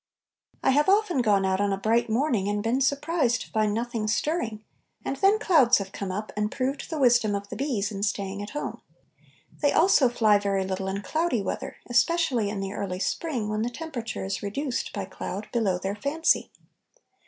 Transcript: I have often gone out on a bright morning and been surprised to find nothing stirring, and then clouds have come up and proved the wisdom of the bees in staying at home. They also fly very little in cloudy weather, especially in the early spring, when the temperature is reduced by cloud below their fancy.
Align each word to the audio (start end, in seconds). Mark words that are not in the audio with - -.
I 0.63 0.71
have 0.71 0.89
often 0.89 1.21
gone 1.21 1.45
out 1.45 1.61
on 1.61 1.71
a 1.71 1.77
bright 1.77 2.09
morning 2.09 2.47
and 2.49 2.63
been 2.63 2.81
surprised 2.81 3.41
to 3.41 3.49
find 3.51 3.71
nothing 3.71 4.07
stirring, 4.07 4.63
and 5.05 5.15
then 5.17 5.37
clouds 5.37 5.77
have 5.77 5.91
come 5.91 6.11
up 6.11 6.31
and 6.35 6.51
proved 6.51 6.89
the 6.89 6.97
wisdom 6.97 7.35
of 7.35 7.49
the 7.49 7.55
bees 7.55 7.91
in 7.91 8.01
staying 8.01 8.41
at 8.41 8.49
home. 8.49 8.81
They 9.61 9.71
also 9.71 10.09
fly 10.09 10.39
very 10.39 10.65
little 10.65 10.87
in 10.87 11.03
cloudy 11.03 11.43
weather, 11.43 11.75
especially 11.87 12.49
in 12.49 12.61
the 12.61 12.73
early 12.73 12.97
spring, 12.99 13.47
when 13.47 13.61
the 13.61 13.69
temperature 13.69 14.25
is 14.25 14.41
reduced 14.41 14.91
by 14.91 15.05
cloud 15.05 15.47
below 15.53 15.77
their 15.77 15.95
fancy. 15.95 16.49